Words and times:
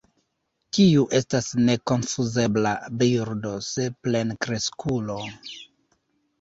Tiu 0.77 1.03
estas 1.19 1.49
nekonfuzebla 1.67 2.73
birdo 3.03 3.55
se 3.69 3.89
plenkreskulo. 4.09 5.23